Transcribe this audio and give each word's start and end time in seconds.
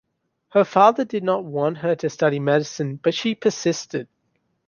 Her 0.53 0.63
father 0.63 1.05
did 1.05 1.23
not 1.23 1.43
want 1.45 1.77
her 1.77 1.95
to 1.97 2.09
study 2.09 2.39
medicine, 2.39 2.95
but 2.95 3.13
she 3.13 3.35
persisted. 3.35 4.07